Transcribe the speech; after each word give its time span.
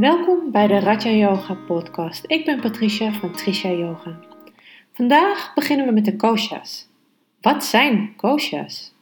Welkom 0.00 0.50
bij 0.50 0.66
de 0.66 0.78
Raja 0.78 1.10
Yoga 1.10 1.54
podcast. 1.54 2.24
Ik 2.26 2.44
ben 2.44 2.60
Patricia 2.60 3.12
van 3.12 3.32
Trisha 3.32 3.68
Yoga. 3.68 4.18
Vandaag 4.92 5.54
beginnen 5.54 5.86
we 5.86 5.92
met 5.92 6.04
de 6.04 6.16
koshas. 6.16 6.88
Wat 7.40 7.64
zijn 7.64 8.16
koshas? 8.16 8.92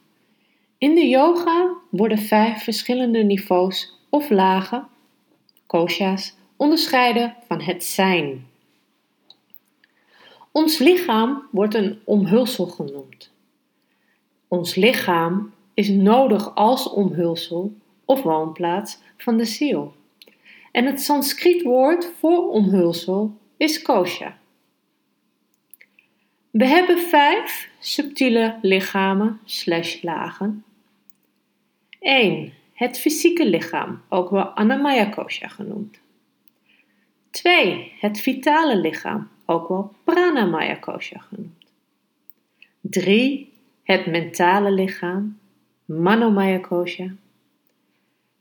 In 0.77 0.95
de 0.95 1.07
yoga 1.07 1.73
worden 1.89 2.17
vijf 2.17 2.63
verschillende 2.63 3.23
niveaus 3.23 3.99
of 4.09 4.29
lagen, 4.29 4.87
koshas, 5.65 6.35
onderscheiden 6.55 7.35
van 7.47 7.61
het 7.61 7.83
zijn. 7.83 8.47
Ons 10.51 10.77
lichaam 10.77 11.43
wordt 11.51 11.73
een 11.73 11.99
omhulsel 12.03 12.65
genoemd. 12.65 13.31
Ons 14.47 14.75
lichaam 14.75 15.53
is 15.73 15.89
nodig 15.89 16.55
als 16.55 16.89
omhulsel 16.89 17.73
of 18.05 18.21
woonplaats 18.21 18.97
van 19.17 19.37
de 19.37 19.45
ziel. 19.45 19.97
En 20.79 20.85
het 20.85 21.01
Sanskriet 21.01 21.63
woord 21.63 22.11
voor 22.19 22.49
omhulsel 22.49 23.37
is 23.57 23.81
kosha. 23.81 24.37
We 26.49 26.65
hebben 26.65 26.99
vijf 26.99 27.69
subtiele 27.79 28.59
lichamen 28.61 29.39
slash 29.45 30.01
lagen. 30.01 30.63
1. 31.99 32.53
Het 32.73 32.99
fysieke 32.99 33.49
lichaam, 33.49 34.01
ook 34.09 34.29
wel 34.29 34.43
Anamaya 34.43 35.05
kosha 35.05 35.47
genoemd. 35.47 35.99
2. 37.29 37.93
Het 37.99 38.19
vitale 38.19 38.77
lichaam, 38.77 39.29
ook 39.45 39.67
wel 39.67 39.95
Pranamaya 40.03 40.75
kosha 40.75 41.19
genoemd. 41.19 41.65
3. 42.81 43.53
Het 43.83 44.05
mentale 44.05 44.71
lichaam, 44.71 45.39
Manomaya 45.85 46.57
kosha. 46.57 47.13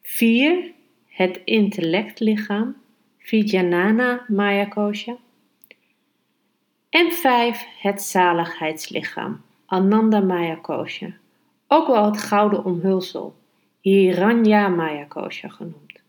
4 0.03 0.77
het 1.19 1.41
intellectlichaam, 1.45 2.77
Vijnana 3.19 4.25
Maya 4.29 4.65
Kosha. 4.65 5.17
En 6.89 7.13
5. 7.13 7.67
Het 7.79 8.03
zaligheidslichaam, 8.03 9.41
Ananda 9.67 10.21
Maya 10.21 10.55
Kosha. 10.55 11.13
Ook 11.67 11.87
wel 11.87 12.05
het 12.05 12.19
gouden 12.19 12.65
omhulsel, 12.65 13.35
Hiranya 13.81 14.69
Maya 14.69 15.05
Kosha 15.05 15.49
genoemd. 15.49 16.01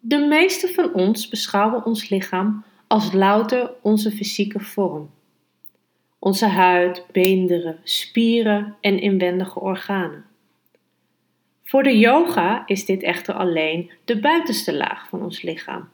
De 0.00 0.18
meeste 0.18 0.68
van 0.68 0.92
ons 0.94 1.28
beschouwen 1.28 1.84
ons 1.84 2.08
lichaam 2.08 2.64
als 2.86 3.12
louter 3.12 3.70
onze 3.82 4.10
fysieke 4.10 4.60
vorm. 4.60 5.10
Onze 6.18 6.46
huid, 6.46 7.06
beenderen, 7.12 7.78
spieren 7.82 8.76
en 8.80 9.00
inwendige 9.00 9.60
organen. 9.60 10.24
Voor 11.66 11.82
de 11.82 11.98
yoga 11.98 12.62
is 12.66 12.84
dit 12.84 13.02
echter 13.02 13.34
alleen 13.34 13.90
de 14.04 14.20
buitenste 14.20 14.74
laag 14.74 15.08
van 15.08 15.22
ons 15.22 15.42
lichaam, 15.42 15.88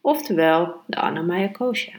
oftewel 0.00 0.80
de 0.86 0.96
Anamaya 0.96 1.48
Kosha. 1.48 1.92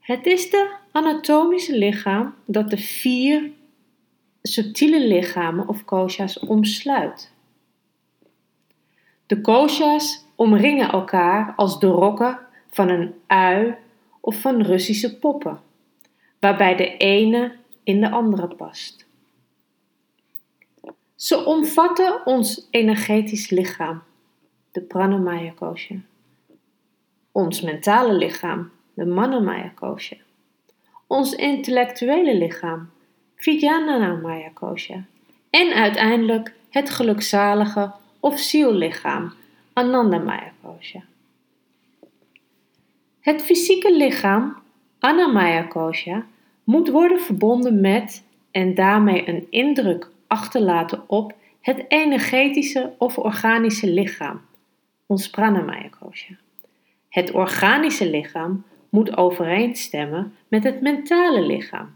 Het 0.00 0.26
is 0.26 0.50
de 0.50 0.74
anatomische 0.92 1.78
lichaam 1.78 2.34
dat 2.46 2.70
de 2.70 2.78
vier 2.78 3.50
subtiele 4.42 5.06
lichamen 5.06 5.68
of 5.68 5.84
koshas 5.84 6.38
omsluit. 6.38 7.32
De 9.26 9.40
koshas 9.40 10.26
omringen 10.34 10.90
elkaar 10.90 11.52
als 11.56 11.80
de 11.80 11.86
rokken 11.86 12.38
van 12.70 12.88
een 12.88 13.14
ui 13.26 13.74
of 14.20 14.40
van 14.40 14.62
Russische 14.62 15.18
poppen, 15.18 15.60
waarbij 16.38 16.76
de 16.76 16.96
ene 16.96 17.56
in 17.82 18.00
de 18.00 18.10
andere 18.10 18.48
past. 18.48 19.01
Ze 21.22 21.44
omvatten 21.44 22.26
ons 22.26 22.66
energetisch 22.70 23.50
lichaam, 23.50 24.02
de 24.72 24.80
pranamaya 24.80 25.52
kosha. 25.52 25.94
Ons 27.32 27.60
mentale 27.60 28.12
lichaam, 28.12 28.70
de 28.94 29.06
manamaya 29.06 29.72
kosha. 29.74 30.16
Ons 31.06 31.34
intellectuele 31.34 32.34
lichaam, 32.34 32.90
vijnanamaya 33.36 34.50
kosha. 34.54 35.04
En 35.50 35.72
uiteindelijk 35.72 36.54
het 36.70 36.90
gelukzalige 36.90 37.92
of 38.20 38.38
ziellichaam, 38.38 39.32
anandamaya 39.72 40.52
kosha. 40.62 41.02
Het 43.20 43.42
fysieke 43.42 43.96
lichaam, 43.96 44.56
anamaya 44.98 45.62
kosha, 45.62 46.26
moet 46.64 46.88
worden 46.88 47.20
verbonden 47.20 47.80
met 47.80 48.22
en 48.50 48.74
daarmee 48.74 49.28
een 49.28 49.46
indruk 49.50 50.10
achterlaten 50.32 51.08
op 51.08 51.34
het 51.60 51.84
energetische 51.88 52.92
of 52.98 53.18
organische 53.18 53.90
lichaam, 53.90 54.40
ons 55.06 55.30
pranamaya 55.30 55.88
kosha. 55.88 56.34
Het 57.08 57.30
organische 57.30 58.10
lichaam 58.10 58.64
moet 58.88 59.16
overeenstemmen 59.16 60.36
met 60.48 60.64
het 60.64 60.80
mentale 60.80 61.42
lichaam, 61.42 61.94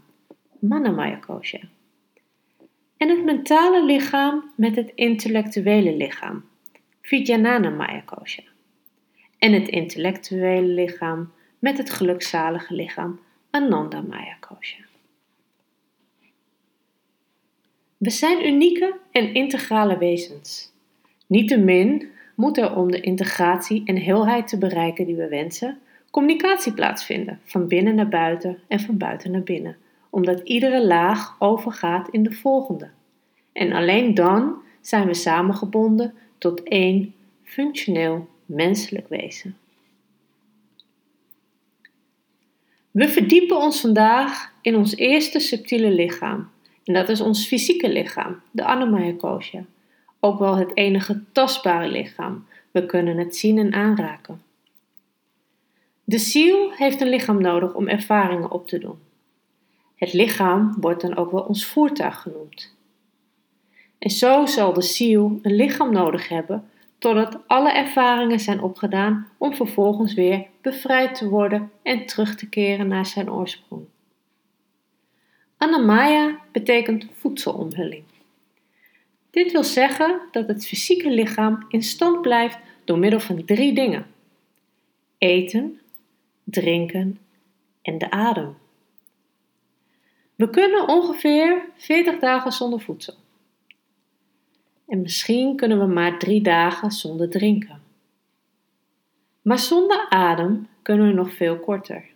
manamaya 0.59 1.15
kosha. 1.15 1.59
En 2.97 3.09
het 3.09 3.23
mentale 3.23 3.85
lichaam 3.85 4.51
met 4.55 4.75
het 4.75 4.91
intellectuele 4.95 5.95
lichaam, 5.95 6.43
vijnana 7.01 7.69
maya 7.69 8.01
kosha. 8.05 8.43
En 9.37 9.53
het 9.53 9.67
intellectuele 9.67 10.73
lichaam 10.73 11.31
met 11.59 11.77
het 11.77 11.89
gelukzalige 11.89 12.73
lichaam, 12.73 13.19
ananda 13.49 14.01
maya 14.01 14.37
kosha. 14.39 14.86
We 17.97 18.09
zijn 18.09 18.47
unieke 18.47 18.97
en 19.11 19.33
integrale 19.33 19.97
wezens. 19.97 20.71
Niettemin 21.27 22.09
moet 22.35 22.57
er 22.57 22.75
om 22.75 22.91
de 22.91 22.99
integratie 22.99 23.81
en 23.85 23.95
heelheid 23.95 24.47
te 24.47 24.57
bereiken 24.57 25.05
die 25.05 25.15
we 25.15 25.27
wensen, 25.27 25.79
communicatie 26.11 26.73
plaatsvinden, 26.73 27.39
van 27.43 27.67
binnen 27.67 27.95
naar 27.95 28.09
buiten 28.09 28.59
en 28.67 28.79
van 28.79 28.97
buiten 28.97 29.31
naar 29.31 29.43
binnen, 29.43 29.77
omdat 30.09 30.39
iedere 30.39 30.85
laag 30.85 31.35
overgaat 31.39 32.09
in 32.09 32.23
de 32.23 32.31
volgende. 32.31 32.89
En 33.53 33.71
alleen 33.71 34.13
dan 34.13 34.61
zijn 34.81 35.07
we 35.07 35.13
samengebonden 35.13 36.13
tot 36.37 36.63
één 36.63 37.13
functioneel 37.43 38.27
menselijk 38.45 39.07
wezen. 39.07 39.57
We 42.91 43.07
verdiepen 43.07 43.57
ons 43.57 43.81
vandaag 43.81 44.53
in 44.61 44.75
ons 44.75 44.95
eerste 44.95 45.39
subtiele 45.39 45.91
lichaam, 45.91 46.49
en 46.87 46.93
dat 46.93 47.09
is 47.09 47.21
ons 47.21 47.47
fysieke 47.47 47.89
lichaam, 47.89 48.41
de 48.51 48.63
Anamaya 48.63 49.13
Kosha. 49.13 49.63
Ook 50.19 50.39
wel 50.39 50.55
het 50.55 50.71
enige 50.73 51.23
tastbare 51.31 51.87
lichaam. 51.87 52.45
We 52.71 52.85
kunnen 52.85 53.17
het 53.17 53.35
zien 53.35 53.57
en 53.57 53.73
aanraken. 53.73 54.41
De 56.03 56.17
ziel 56.17 56.71
heeft 56.71 57.01
een 57.01 57.09
lichaam 57.09 57.41
nodig 57.41 57.73
om 57.73 57.87
ervaringen 57.87 58.51
op 58.51 58.67
te 58.67 58.79
doen. 58.79 58.99
Het 59.95 60.13
lichaam 60.13 60.75
wordt 60.79 61.01
dan 61.01 61.15
ook 61.15 61.31
wel 61.31 61.41
ons 61.41 61.65
voertuig 61.65 62.21
genoemd. 62.21 62.75
En 63.99 64.09
zo 64.09 64.45
zal 64.45 64.73
de 64.73 64.81
ziel 64.81 65.39
een 65.41 65.55
lichaam 65.55 65.91
nodig 65.91 66.29
hebben 66.29 66.69
totdat 66.97 67.39
alle 67.47 67.71
ervaringen 67.71 68.39
zijn 68.39 68.61
opgedaan 68.61 69.27
om 69.37 69.55
vervolgens 69.55 70.13
weer 70.13 70.47
bevrijd 70.61 71.15
te 71.15 71.29
worden 71.29 71.71
en 71.83 72.05
terug 72.05 72.35
te 72.35 72.49
keren 72.49 72.87
naar 72.87 73.05
zijn 73.05 73.31
oorsprong. 73.31 73.85
Anamaya 75.57 76.39
betekent 76.51 77.07
voedselomhulling. 77.13 78.03
Dit 79.29 79.51
wil 79.51 79.63
zeggen 79.63 80.21
dat 80.31 80.47
het 80.47 80.67
fysieke 80.67 81.09
lichaam 81.09 81.65
in 81.69 81.83
stand 81.83 82.21
blijft 82.21 82.57
door 82.83 82.99
middel 82.99 83.19
van 83.19 83.45
drie 83.45 83.73
dingen: 83.73 84.05
eten, 85.17 85.79
drinken 86.43 87.19
en 87.81 87.97
de 87.97 88.11
adem. 88.11 88.57
We 90.35 90.49
kunnen 90.49 90.87
ongeveer 90.87 91.65
40 91.75 92.19
dagen 92.19 92.51
zonder 92.51 92.79
voedsel. 92.79 93.15
En 94.87 95.01
misschien 95.01 95.55
kunnen 95.55 95.79
we 95.79 95.85
maar 95.85 96.19
drie 96.19 96.41
dagen 96.41 96.91
zonder 96.91 97.29
drinken. 97.29 97.81
Maar 99.41 99.59
zonder 99.59 100.05
adem 100.09 100.67
kunnen 100.81 101.07
we 101.07 101.13
nog 101.13 101.33
veel 101.33 101.59
korter. 101.59 102.15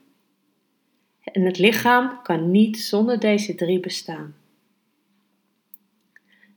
En 1.23 1.45
het 1.45 1.57
lichaam 1.57 2.21
kan 2.21 2.51
niet 2.51 2.79
zonder 2.79 3.19
deze 3.19 3.56
drie 3.56 3.79
bestaan. 3.79 4.35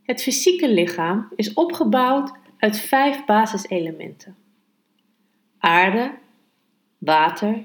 Het 0.02 0.22
fysieke 0.22 0.72
lichaam 0.72 1.28
is 1.36 1.54
opgebouwd 1.54 2.32
uit 2.58 2.76
vijf 2.76 3.24
basiselementen: 3.24 4.36
aarde, 5.58 6.14
water, 6.98 7.64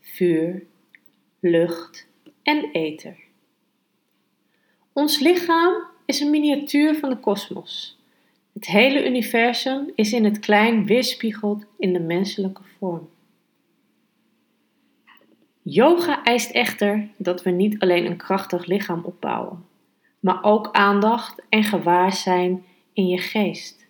vuur, 0.00 0.62
lucht 1.40 2.06
en 2.42 2.70
ether. 2.72 3.16
Ons 4.92 5.18
lichaam 5.18 5.74
is 6.04 6.20
een 6.20 6.30
miniatuur 6.30 6.94
van 6.94 7.08
de 7.08 7.16
kosmos. 7.18 7.98
Het 8.52 8.66
hele 8.66 9.06
universum 9.06 9.92
is 9.94 10.12
in 10.12 10.24
het 10.24 10.38
klein 10.38 10.86
weerspiegeld 10.86 11.64
in 11.78 11.92
de 11.92 12.00
menselijke 12.00 12.62
vorm. 12.78 13.08
Yoga 15.66 16.24
eist 16.24 16.50
echter 16.50 17.08
dat 17.16 17.42
we 17.42 17.50
niet 17.50 17.78
alleen 17.78 18.06
een 18.06 18.16
krachtig 18.16 18.66
lichaam 18.66 19.04
opbouwen, 19.04 19.64
maar 20.20 20.42
ook 20.42 20.68
aandacht 20.72 21.42
en 21.48 21.64
gewaarzijn 21.64 22.64
in 22.92 23.08
je 23.08 23.18
geest. 23.18 23.86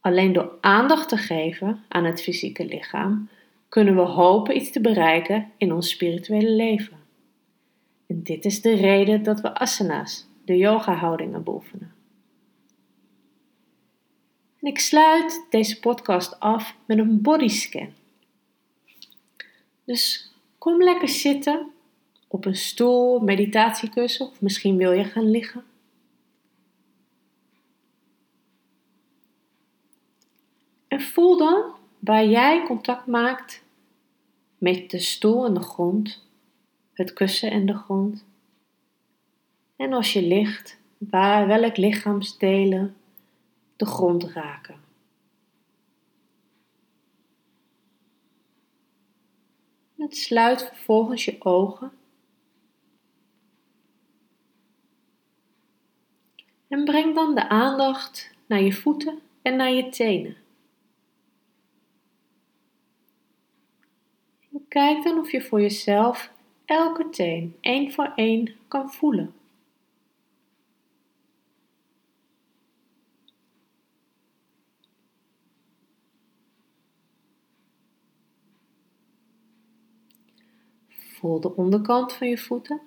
Alleen 0.00 0.32
door 0.32 0.52
aandacht 0.60 1.08
te 1.08 1.16
geven 1.16 1.84
aan 1.88 2.04
het 2.04 2.22
fysieke 2.22 2.64
lichaam 2.64 3.28
kunnen 3.68 3.94
we 3.94 4.00
hopen 4.00 4.56
iets 4.56 4.70
te 4.70 4.80
bereiken 4.80 5.52
in 5.56 5.72
ons 5.72 5.90
spirituele 5.90 6.50
leven. 6.50 6.98
En 8.06 8.22
dit 8.22 8.44
is 8.44 8.60
de 8.60 8.74
reden 8.74 9.22
dat 9.22 9.40
we 9.40 9.54
asana's, 9.54 10.26
de 10.44 10.56
yoga-houdingen, 10.56 11.42
beoefenen. 11.42 11.94
En 14.60 14.68
ik 14.68 14.78
sluit 14.78 15.46
deze 15.50 15.80
podcast 15.80 16.40
af 16.40 16.76
met 16.86 16.98
een 16.98 17.22
bodyscan. 17.22 17.92
Dus 19.84 20.31
kom 20.62 20.82
lekker 20.82 21.08
zitten 21.08 21.70
op 22.28 22.44
een 22.44 22.56
stoel, 22.56 23.20
meditatiekussen 23.20 24.26
of 24.26 24.40
misschien 24.40 24.76
wil 24.76 24.92
je 24.92 25.04
gaan 25.04 25.30
liggen. 25.30 25.64
En 30.88 31.00
voel 31.00 31.38
dan 31.38 31.64
waar 31.98 32.26
jij 32.26 32.62
contact 32.66 33.06
maakt 33.06 33.64
met 34.58 34.90
de 34.90 34.98
stoel 34.98 35.46
en 35.46 35.54
de 35.54 35.60
grond, 35.60 36.28
het 36.92 37.12
kussen 37.12 37.50
en 37.50 37.66
de 37.66 37.76
grond. 37.76 38.24
En 39.76 39.92
als 39.92 40.12
je 40.12 40.22
ligt, 40.22 40.78
waar 40.98 41.46
welk 41.46 41.76
lichaamsdelen 41.76 42.96
de 43.76 43.86
grond 43.86 44.24
raken. 44.24 44.81
En 50.02 50.12
sluit 50.12 50.62
vervolgens 50.62 51.24
je 51.24 51.36
ogen. 51.38 51.92
En 56.68 56.84
breng 56.84 57.14
dan 57.14 57.34
de 57.34 57.48
aandacht 57.48 58.34
naar 58.46 58.62
je 58.62 58.72
voeten 58.72 59.20
en 59.42 59.56
naar 59.56 59.70
je 59.70 59.88
tenen. 59.88 60.36
Kijk 64.68 65.02
dan 65.04 65.18
of 65.18 65.30
je 65.30 65.42
voor 65.42 65.60
jezelf 65.60 66.32
elke 66.64 67.08
teen 67.08 67.56
één 67.60 67.92
voor 67.92 68.12
één 68.14 68.54
kan 68.68 68.90
voelen. 68.90 69.34
Voel 81.22 81.40
de 81.40 81.56
onderkant 81.56 82.12
van 82.12 82.28
je 82.28 82.38
voeten. 82.38 82.80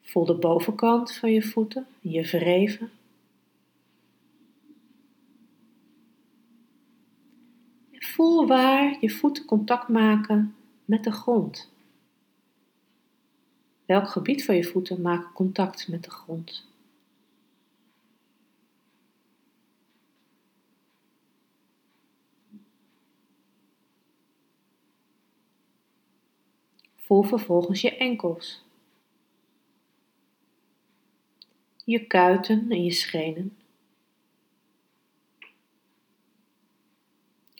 Voel 0.00 0.24
de 0.24 0.34
bovenkant 0.34 1.14
van 1.14 1.32
je 1.32 1.42
voeten, 1.42 1.86
je 2.00 2.22
wreven. 2.22 2.90
Voel 7.92 8.46
waar 8.46 8.96
je 9.00 9.10
voeten 9.10 9.44
contact 9.44 9.88
maken 9.88 10.54
met 10.84 11.04
de 11.04 11.12
grond. 11.12 11.72
Welk 13.86 14.08
gebied 14.08 14.44
van 14.44 14.56
je 14.56 14.64
voeten 14.64 15.00
maakt 15.00 15.32
contact 15.32 15.88
met 15.88 16.04
de 16.04 16.10
grond? 16.10 16.67
Voel 27.08 27.22
vervolgens 27.22 27.80
je 27.80 27.96
enkels, 27.96 28.64
je 31.84 32.06
kuiten 32.06 32.70
en 32.70 32.84
je 32.84 32.92
schenen. 32.92 33.56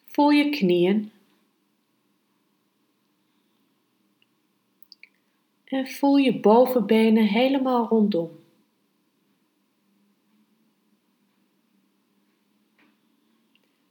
Voel 0.04 0.30
je 0.30 0.50
knieën. 0.50 1.12
En 5.64 5.86
voel 5.86 6.16
je 6.16 6.40
bovenbenen 6.40 7.26
helemaal 7.26 7.86
rondom. 7.86 8.30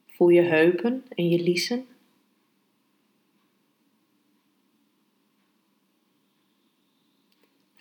Voel 0.08 0.30
je 0.30 0.42
heupen 0.42 1.06
en 1.10 1.30
je 1.30 1.40
liezen. 1.40 1.97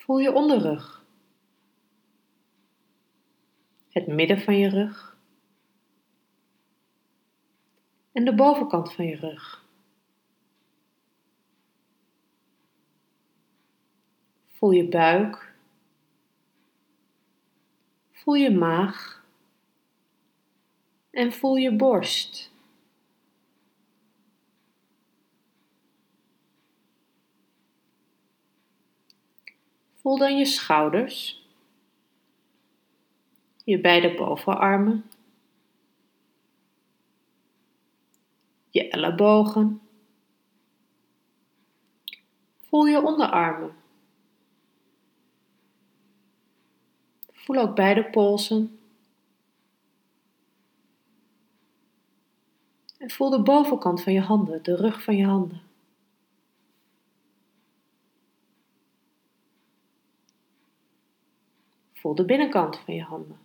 Voel 0.06 0.18
je 0.18 0.32
onderrug. 0.32 1.04
Het 3.88 4.06
midden 4.06 4.40
van 4.40 4.58
je 4.58 4.68
rug 4.68 5.16
en 8.12 8.24
de 8.24 8.34
bovenkant 8.34 8.92
van 8.92 9.06
je 9.06 9.16
rug. 9.16 9.64
Voel 14.46 14.70
je 14.70 14.88
buik. 14.88 15.54
Voel 18.10 18.34
je 18.34 18.50
maag. 18.50 19.24
En 21.10 21.32
voel 21.32 21.56
je 21.56 21.76
borst. 21.76 22.55
Voel 30.06 30.18
dan 30.18 30.38
je 30.38 30.44
schouders, 30.44 31.46
je 33.64 33.80
beide 33.80 34.14
bovenarmen 34.14 35.04
je 38.70 38.88
ellebogen. 38.88 39.80
Voel 42.56 42.86
je 42.86 43.02
onderarmen. 43.02 43.76
Voel 47.32 47.56
ook 47.56 47.74
beide 47.74 48.10
polsen. 48.10 48.78
En 52.98 53.10
voel 53.10 53.30
de 53.30 53.42
bovenkant 53.42 54.02
van 54.02 54.12
je 54.12 54.20
handen, 54.20 54.62
de 54.62 54.76
rug 54.76 55.02
van 55.02 55.16
je 55.16 55.26
handen. 55.26 55.65
Voel 62.06 62.14
de 62.14 62.24
binnenkant 62.24 62.78
van 62.78 62.94
je 62.94 63.02
handen. 63.02 63.38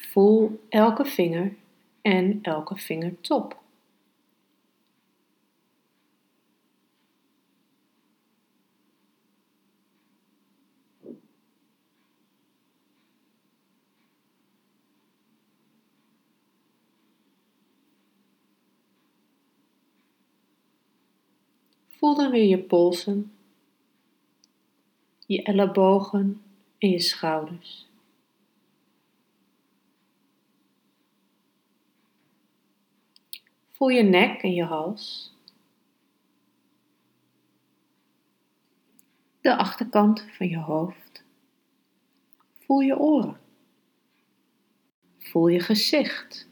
Voel 0.00 0.60
elke 0.68 1.04
vinger 1.04 1.56
en 2.02 2.38
elke 2.42 2.76
vingertop. 2.76 3.62
Voel 21.88 22.14
dan 22.14 22.30
weer 22.30 22.48
je 22.48 22.58
polsen, 22.58 23.35
je 25.26 25.42
ellebogen 25.42 26.42
en 26.78 26.90
je 26.90 27.00
schouders. 27.00 27.86
Voel 33.70 33.88
je 33.88 34.02
nek 34.02 34.42
en 34.42 34.52
je 34.52 34.64
hals. 34.64 35.34
De 39.40 39.56
achterkant 39.56 40.20
van 40.20 40.48
je 40.48 40.58
hoofd. 40.58 41.24
Voel 42.58 42.80
je 42.80 42.98
oren. 42.98 43.40
Voel 45.18 45.48
je 45.48 45.60
gezicht. 45.60 46.48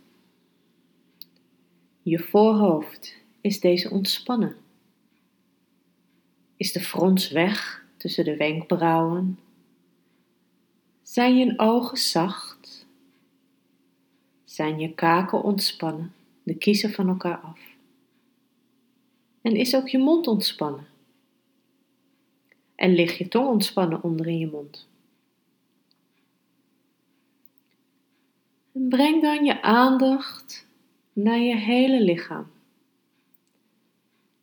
Je 2.03 2.19
voorhoofd. 2.19 3.17
Is 3.41 3.61
deze 3.61 3.91
ontspannen? 3.91 4.57
Is 6.57 6.73
de 6.73 6.81
frons 6.81 7.31
weg 7.31 7.84
tussen 8.05 8.25
de 8.25 8.37
wenkbrauwen? 8.37 9.39
Zijn 11.03 11.37
je 11.37 11.59
ogen 11.59 11.99
zacht? 11.99 12.87
Zijn 14.45 14.79
je 14.79 14.95
kaken 14.95 15.43
ontspannen? 15.43 16.13
de 16.43 16.55
kiezen 16.55 16.93
van 16.93 17.09
elkaar 17.09 17.39
af. 17.39 17.61
En 19.43 19.57
is 19.57 19.77
ook 19.77 19.89
je 19.89 19.99
mond 19.99 20.27
ontspannen? 20.27 20.87
En 22.75 22.95
ligt 22.95 23.17
je 23.17 23.29
tong 23.29 23.49
ontspannen 23.49 24.03
onder 24.03 24.27
in 24.27 24.39
je 24.39 24.47
mond? 24.47 24.89
En 28.73 28.89
breng 28.89 29.23
dan 29.23 29.45
je 29.45 29.63
aandacht 29.63 30.67
naar 31.13 31.39
je 31.39 31.57
hele 31.57 32.01
lichaam. 32.01 32.51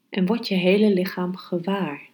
En 0.10 0.26
word 0.26 0.48
je 0.48 0.56
hele 0.56 0.94
lichaam 0.94 1.36
gewaar. 1.36 2.11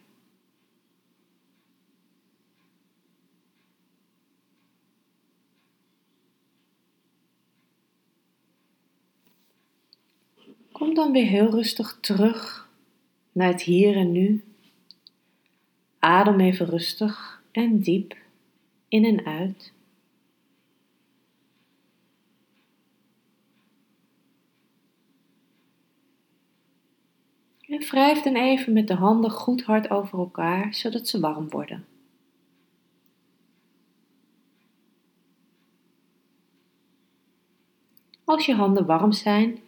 Kom 10.78 10.94
dan 10.94 11.12
weer 11.12 11.26
heel 11.26 11.50
rustig 11.50 11.98
terug 12.00 12.68
naar 13.32 13.48
het 13.48 13.62
hier 13.62 13.96
en 13.96 14.12
nu. 14.12 14.44
Adem 15.98 16.40
even 16.40 16.66
rustig 16.66 17.42
en 17.52 17.80
diep 17.80 18.16
in 18.88 19.04
en 19.04 19.26
uit. 19.26 19.72
En 27.60 27.80
wrijf 27.80 28.22
dan 28.22 28.36
even 28.36 28.72
met 28.72 28.88
de 28.88 28.94
handen 28.94 29.30
goed 29.30 29.62
hard 29.62 29.90
over 29.90 30.18
elkaar, 30.18 30.74
zodat 30.74 31.08
ze 31.08 31.20
warm 31.20 31.48
worden. 31.48 31.86
Als 38.24 38.46
je 38.46 38.54
handen 38.54 38.86
warm 38.86 39.12
zijn, 39.12 39.58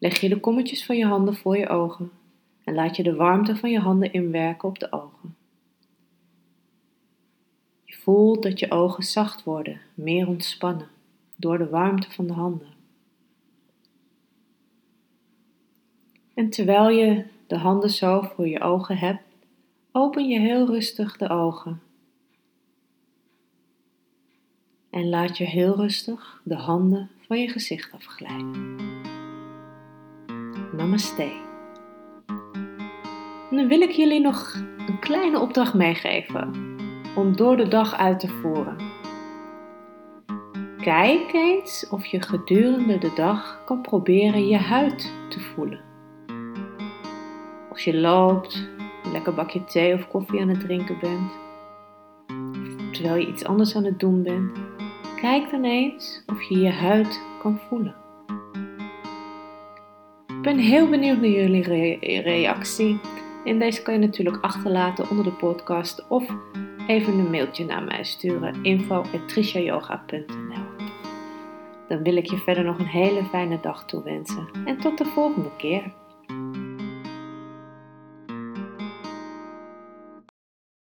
leg 0.00 0.20
je 0.20 0.28
de 0.28 0.40
kommetjes 0.40 0.84
van 0.84 0.96
je 0.96 1.06
handen 1.06 1.36
voor 1.36 1.56
je 1.56 1.68
ogen 1.68 2.10
en 2.64 2.74
laat 2.74 2.96
je 2.96 3.02
de 3.02 3.14
warmte 3.14 3.56
van 3.56 3.70
je 3.70 3.78
handen 3.78 4.12
inwerken 4.12 4.68
op 4.68 4.78
de 4.78 4.92
ogen. 4.92 5.36
Je 7.84 7.94
voelt 7.94 8.42
dat 8.42 8.58
je 8.58 8.70
ogen 8.70 9.02
zacht 9.02 9.44
worden, 9.44 9.80
meer 9.94 10.28
ontspannen, 10.28 10.88
door 11.36 11.58
de 11.58 11.68
warmte 11.68 12.10
van 12.10 12.26
de 12.26 12.32
handen. 12.32 12.68
En 16.34 16.50
terwijl 16.50 16.88
je 16.88 17.24
de 17.46 17.56
handen 17.56 17.90
zo 17.90 18.20
voor 18.20 18.48
je 18.48 18.60
ogen 18.60 18.98
hebt, 18.98 19.22
open 19.92 20.28
je 20.28 20.38
heel 20.38 20.66
rustig 20.66 21.16
de 21.16 21.28
ogen. 21.28 21.80
En 24.90 25.08
laat 25.08 25.38
je 25.38 25.44
heel 25.44 25.76
rustig 25.76 26.40
de 26.44 26.54
handen 26.54 27.10
van 27.26 27.40
je 27.40 27.48
gezicht 27.48 27.92
afglijden. 27.92 28.99
Namaste. 30.80 31.32
En 33.50 33.56
dan 33.56 33.68
wil 33.68 33.80
ik 33.80 33.90
jullie 33.90 34.20
nog 34.20 34.54
een 34.86 34.98
kleine 35.00 35.38
opdracht 35.38 35.74
meegeven 35.74 36.76
om 37.16 37.36
door 37.36 37.56
de 37.56 37.68
dag 37.68 37.94
uit 37.94 38.20
te 38.20 38.28
voeren. 38.28 38.76
Kijk 40.78 41.32
eens 41.32 41.88
of 41.90 42.06
je 42.06 42.22
gedurende 42.22 42.98
de 42.98 43.12
dag 43.14 43.62
kan 43.64 43.80
proberen 43.80 44.48
je 44.48 44.56
huid 44.56 45.12
te 45.28 45.40
voelen. 45.40 45.80
Als 47.70 47.84
je 47.84 47.96
loopt, 47.96 48.68
een 49.04 49.12
lekker 49.12 49.34
bakje 49.34 49.64
thee 49.64 49.94
of 49.94 50.08
koffie 50.08 50.40
aan 50.40 50.48
het 50.48 50.60
drinken 50.60 50.98
bent, 51.00 51.32
terwijl 52.92 53.16
je 53.16 53.26
iets 53.26 53.44
anders 53.44 53.76
aan 53.76 53.84
het 53.84 54.00
doen 54.00 54.22
bent, 54.22 54.58
kijk 55.20 55.50
dan 55.50 55.64
eens 55.64 56.22
of 56.26 56.42
je 56.42 56.58
je 56.58 56.70
huid 56.70 57.20
kan 57.42 57.58
voelen. 57.68 57.99
Ik 60.40 60.46
ben 60.46 60.58
heel 60.58 60.88
benieuwd 60.88 61.20
naar 61.20 61.30
jullie 61.30 62.20
reactie. 62.20 63.00
En 63.44 63.58
deze 63.58 63.82
kan 63.82 63.94
je 63.94 64.00
natuurlijk 64.00 64.44
achterlaten 64.44 65.10
onder 65.10 65.24
de 65.24 65.32
podcast 65.32 66.04
of 66.08 66.24
even 66.86 67.12
een 67.12 67.30
mailtje 67.30 67.64
naar 67.64 67.82
mij 67.82 68.04
sturen: 68.04 68.64
info.trishayoga.nl 68.64 70.86
Dan 71.88 72.02
wil 72.02 72.16
ik 72.16 72.30
je 72.30 72.36
verder 72.36 72.64
nog 72.64 72.78
een 72.78 72.86
hele 72.86 73.24
fijne 73.24 73.60
dag 73.60 73.84
toewensen 73.84 74.48
en 74.64 74.78
tot 74.78 74.98
de 74.98 75.04
volgende 75.04 75.50
keer. 75.56 75.92